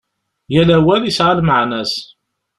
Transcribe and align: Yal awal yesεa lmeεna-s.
Yal 0.53 0.69
awal 0.77 1.01
yesεa 1.05 1.33
lmeεna-s. 1.37 1.93